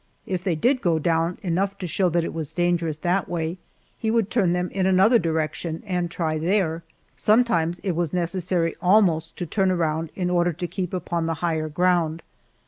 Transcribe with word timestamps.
If 0.25 0.43
they 0.43 0.55
did 0.55 0.81
go 0.81 0.97
down 0.97 1.37
enough 1.43 1.77
to 1.77 1.85
show 1.85 2.09
that 2.09 2.23
it 2.23 2.33
was 2.33 2.51
dangerous 2.51 2.97
that 2.97 3.29
way, 3.29 3.59
he 3.99 4.09
would 4.09 4.31
turn 4.31 4.51
them 4.51 4.71
in 4.71 4.87
another 4.87 5.19
direction 5.19 5.83
and 5.85 6.09
try 6.09 6.39
there. 6.39 6.81
Sometimes 7.15 7.79
it 7.81 7.91
was 7.95 8.11
necessary 8.11 8.73
almost 8.81 9.37
to 9.37 9.45
turn 9.45 9.69
around 9.69 10.09
in 10.15 10.31
order 10.31 10.53
to 10.53 10.65
keep 10.65 10.91
upon 10.91 11.27
the 11.27 11.35
higher 11.45 11.69
ground. 11.69 12.23